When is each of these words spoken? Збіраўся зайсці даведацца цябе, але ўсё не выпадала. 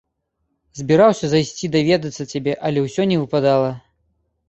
Збіраўся 0.79 1.29
зайсці 1.35 1.71
даведацца 1.77 2.29
цябе, 2.35 2.59
але 2.71 2.79
ўсё 2.89 3.01
не 3.15 3.25
выпадала. 3.25 3.71